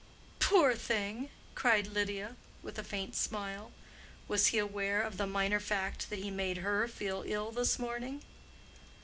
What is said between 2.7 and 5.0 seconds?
a faint smile;—was he aware